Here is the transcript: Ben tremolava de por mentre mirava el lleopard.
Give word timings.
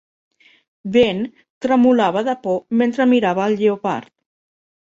Ben 0.95 1.19
tremolava 1.67 2.25
de 2.29 2.37
por 2.47 2.59
mentre 2.81 3.09
mirava 3.15 3.47
el 3.51 3.61
lleopard. 3.61 4.13